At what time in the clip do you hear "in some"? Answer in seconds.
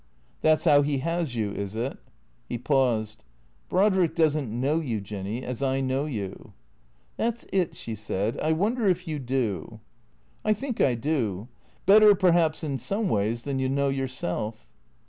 12.63-13.09